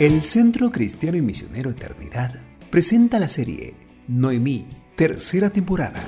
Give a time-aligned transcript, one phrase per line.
[0.00, 3.74] El Centro Cristiano y Misionero Eternidad presenta la serie
[4.08, 6.02] Noemí, tercera temporada.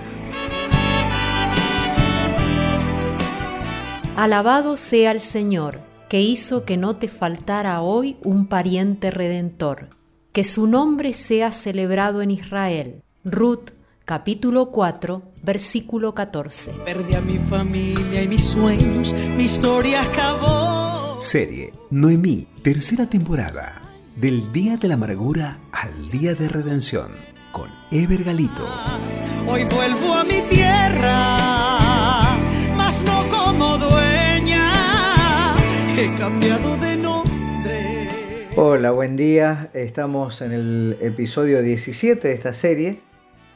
[4.16, 9.90] Alabado sea el Señor, que hizo que no te faltara hoy un pariente redentor,
[10.32, 13.02] que su nombre sea celebrado en Israel.
[13.24, 13.70] Ruth,
[14.04, 16.72] capítulo 4, versículo 14.
[16.84, 20.75] Perdí a mi familia y mis sueños, mi historia acabó.
[21.18, 23.80] Serie Noemí, tercera temporada.
[24.16, 27.10] Del día de la amargura al día de redención,
[27.52, 28.68] con Ever Galito.
[29.48, 31.38] Hoy vuelvo a mi tierra,
[32.76, 35.56] mas no como dueña.
[35.96, 38.08] He cambiado de nombre.
[38.54, 39.70] Hola, buen día.
[39.72, 43.00] Estamos en el episodio 17 de esta serie.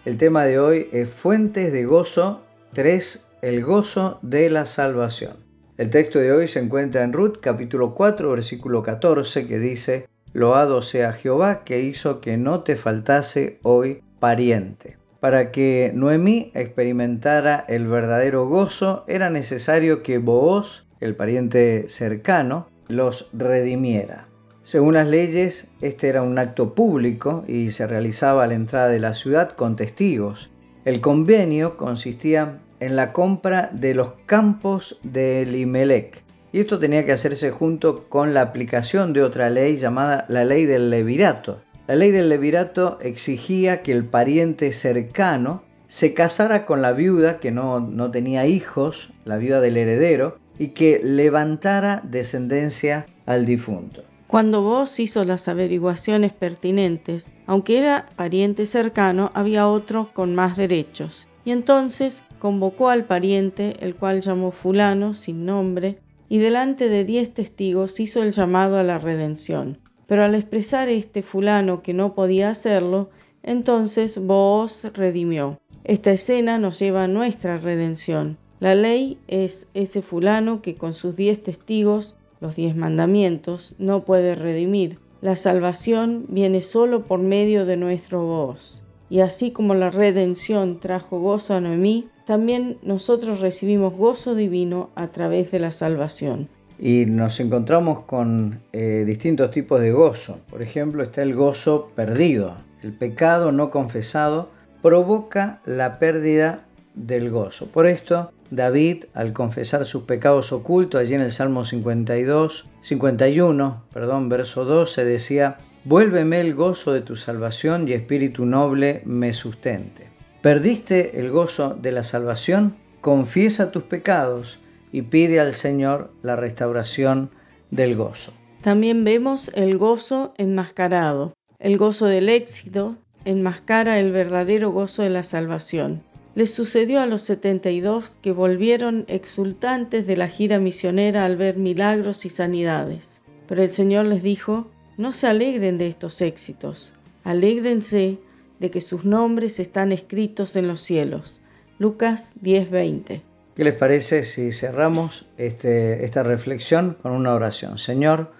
[0.06, 2.40] El tema de hoy es Fuentes de Gozo
[2.72, 5.49] 3, el gozo de la salvación.
[5.80, 10.82] El texto de hoy se encuentra en Ruth capítulo 4 versículo 14 que dice, Loado
[10.82, 14.98] sea Jehová que hizo que no te faltase hoy pariente.
[15.20, 23.30] Para que Noemí experimentara el verdadero gozo era necesario que Booz, el pariente cercano, los
[23.32, 24.28] redimiera.
[24.62, 29.00] Según las leyes, este era un acto público y se realizaba a la entrada de
[29.00, 30.50] la ciudad con testigos.
[30.84, 37.12] El convenio consistía en la compra de los campos de Limelec, y esto tenía que
[37.12, 41.60] hacerse junto con la aplicación de otra ley llamada la ley del levirato.
[41.86, 47.50] La ley del levirato exigía que el pariente cercano se casara con la viuda que
[47.50, 54.04] no, no tenía hijos, la viuda del heredero, y que levantara descendencia al difunto.
[54.26, 61.26] Cuando vos hizo las averiguaciones pertinentes, aunque era pariente cercano, había otro con más derechos.
[61.44, 67.32] Y entonces convocó al pariente, el cual llamó fulano, sin nombre, y delante de diez
[67.32, 69.78] testigos hizo el llamado a la redención.
[70.08, 73.10] Pero al expresar este fulano que no podía hacerlo,
[73.44, 75.60] entonces vos redimió.
[75.84, 78.38] Esta escena nos lleva a nuestra redención.
[78.58, 84.34] La ley es ese fulano que con sus diez testigos, los diez mandamientos, no puede
[84.34, 84.98] redimir.
[85.20, 88.82] La salvación viene solo por medio de nuestro voz.
[89.08, 95.08] Y así como la redención trajo gozo a Noemí, también nosotros recibimos gozo divino a
[95.08, 96.48] través de la salvación.
[96.78, 100.38] Y nos encontramos con eh, distintos tipos de gozo.
[100.48, 102.54] Por ejemplo, está el gozo perdido.
[102.84, 104.48] El pecado no confesado
[104.80, 106.62] provoca la pérdida
[106.94, 107.66] del gozo.
[107.66, 114.28] Por esto, David, al confesar sus pecados ocultos, allí en el Salmo 52, 51, perdón,
[114.28, 120.09] verso 12, decía, Vuélveme el gozo de tu salvación y espíritu noble me sustente.
[120.42, 122.74] ¿Perdiste el gozo de la salvación?
[123.02, 124.58] Confiesa tus pecados
[124.90, 127.30] y pide al Señor la restauración
[127.70, 128.32] del gozo.
[128.62, 131.34] También vemos el gozo enmascarado.
[131.58, 132.96] El gozo del éxito
[133.26, 136.02] enmascara el verdadero gozo de la salvación.
[136.34, 142.24] Les sucedió a los 72 que volvieron exultantes de la gira misionera al ver milagros
[142.24, 143.20] y sanidades.
[143.46, 148.18] Pero el Señor les dijo, no se alegren de estos éxitos, alégrense
[148.60, 151.42] de que sus nombres están escritos en los cielos.
[151.78, 153.22] Lucas 10:20.
[153.56, 157.78] ¿Qué les parece si cerramos este, esta reflexión con una oración?
[157.78, 158.30] Señor,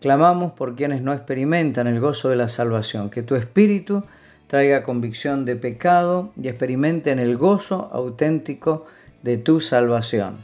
[0.00, 4.04] clamamos por quienes no experimentan el gozo de la salvación, que tu espíritu
[4.46, 8.86] traiga convicción de pecado y experimenten el gozo auténtico
[9.22, 10.38] de tu salvación.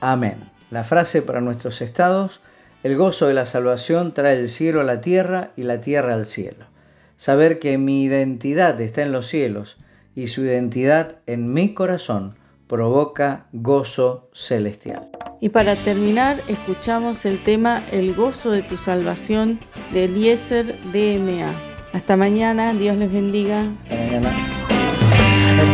[0.00, 0.50] Amén.
[0.70, 2.40] La frase para nuestros estados
[2.82, 6.26] el gozo de la salvación trae el cielo a la tierra y la tierra al
[6.26, 6.66] cielo.
[7.16, 9.76] Saber que mi identidad está en los cielos
[10.14, 12.34] y su identidad en mi corazón
[12.66, 15.08] provoca gozo celestial.
[15.40, 19.58] Y para terminar, escuchamos el tema El gozo de tu salvación
[19.92, 21.52] de Eliezer DMA.
[21.92, 23.64] Hasta mañana, Dios les bendiga.
[23.82, 24.30] Hasta mañana.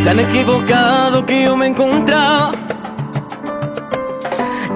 [0.04, 2.52] Tan equivocado que yo me encontraba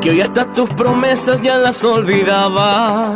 [0.00, 3.14] que hoy hasta tus promesas ya las olvidaba.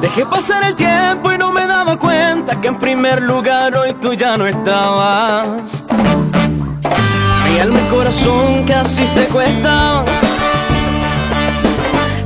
[0.00, 1.43] Dejé pasar el tiempo y no
[1.84, 5.84] daba cuenta que en primer lugar hoy tú ya no estabas.
[7.44, 10.06] Mi alma y corazón casi se cuestaban.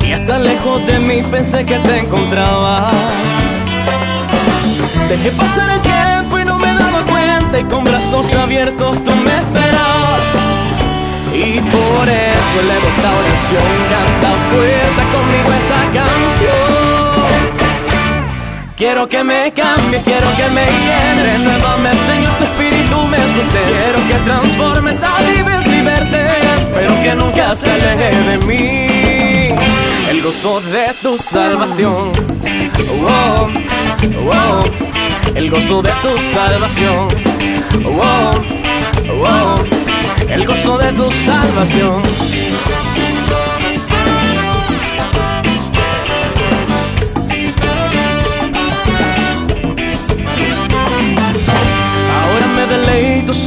[0.07, 2.95] Y hasta lejos de mí pensé que te encontrabas.
[5.09, 9.35] Dejé pasar el tiempo y no me daba cuenta y con brazos abiertos tú me
[9.39, 10.29] esperabas.
[11.35, 16.68] Y por eso elevo esta oración, canta fuerte conmigo esta canción.
[18.79, 23.59] Quiero que me cambie, quiero que me llene, nuevame Señor, tu espíritu me sustente.
[23.75, 29.59] Quiero que transformes a vives libertes, pero que nunca se aleje de mí.
[30.09, 32.13] el gozo de tu salvación.
[33.03, 33.49] Oh,
[34.29, 34.65] oh,
[35.35, 37.09] el gozo de tu salvación.
[37.85, 38.31] Oh,
[39.25, 39.57] oh,
[40.29, 42.03] el gozo de tu salvación.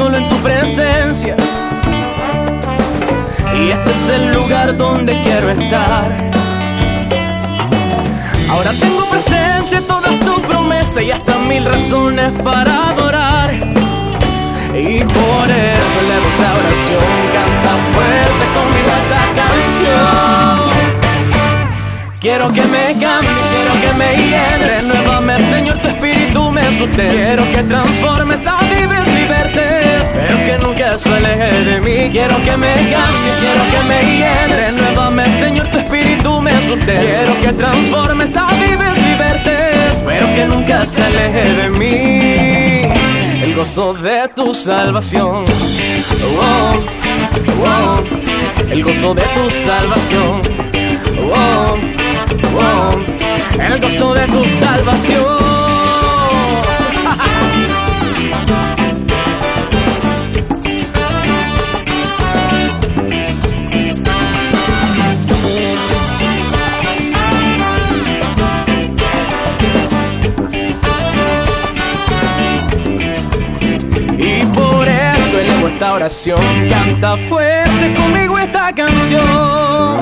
[0.02, 1.36] Solo en tu presencia.
[3.60, 6.08] Y este es el lugar donde quiero estar.
[8.50, 13.54] Ahora tengo presente todas tus promesas y hasta mil razones para adorar.
[14.74, 20.82] Y por eso esta oración, canta fuerte conmigo esta canción.
[22.20, 27.16] Quiero que me cambie, quiero que me llene, renuévame Señor, tu espíritu me sustente.
[27.18, 28.21] Quiero que transformes
[32.12, 37.00] Quiero que me cambie, quiero que me llene, renuévame Señor, tu espíritu me sustente.
[37.00, 43.42] Quiero que transformes a vives libertes, pero que nunca se aleje de mí.
[43.42, 45.46] El gozo de tu salvación.
[46.38, 46.74] Oh,
[47.64, 48.04] oh,
[48.70, 50.42] el gozo de tu salvación.
[51.34, 51.78] Oh,
[52.58, 55.71] oh, el gozo de tu salvación.
[75.92, 76.40] Oración,
[76.70, 80.00] canta fuerte conmigo esta canción.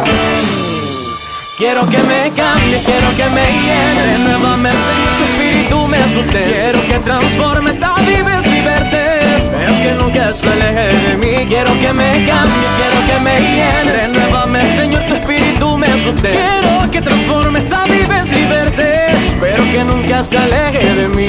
[1.58, 4.78] Quiero que me cambie, quiero que me llene nuevamente
[5.18, 6.44] tu espíritu me asuste.
[6.44, 11.46] Quiero que transformes a vives libertes, pero que nunca se aleje de mí.
[11.48, 16.30] Quiero que me cambie, quiero que me llene nuevamente Señor, tu espíritu me asuste.
[16.30, 21.29] Quiero que transformes a vives libertes, pero que nunca se aleje de mí.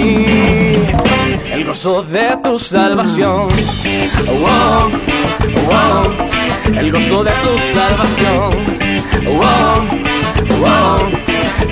[1.82, 3.48] Gozo de tu salvación.
[4.26, 4.90] Wow,
[5.64, 6.04] wow,
[6.78, 8.50] el gozo de tu salvación.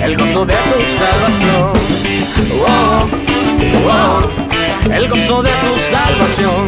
[0.01, 1.73] El gozo de tu salvación.
[4.91, 6.67] El gozo de tu salvación.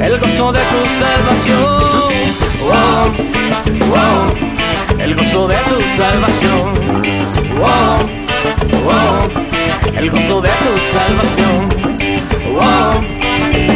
[0.00, 1.68] El gozo de tu salvación.
[3.90, 4.24] Wow,
[5.00, 6.94] el gozo de tu salvación.
[9.96, 11.68] El gozo de tu salvación.
[12.52, 12.94] Wow,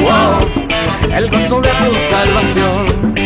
[0.02, 3.17] wow, el gozo de tu salvación.